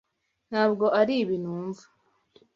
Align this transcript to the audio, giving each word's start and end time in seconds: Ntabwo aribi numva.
Ntabwo 0.49 0.85
aribi 0.99 1.37
numva. 1.43 1.83